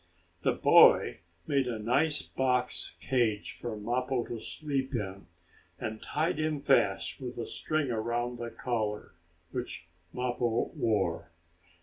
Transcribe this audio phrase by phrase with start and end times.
[0.41, 5.27] The boy made a nice box cage for Mappo to sleep in,
[5.77, 9.13] and tied him fast with a string around the collar,
[9.51, 11.29] which Mappo wore.